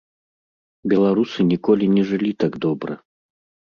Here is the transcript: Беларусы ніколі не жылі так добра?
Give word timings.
Беларусы 0.93 1.39
ніколі 1.51 1.85
не 1.95 2.03
жылі 2.13 2.31
так 2.45 2.53
добра? 2.67 3.01